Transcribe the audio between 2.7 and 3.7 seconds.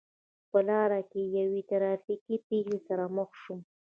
سره مخ شوم.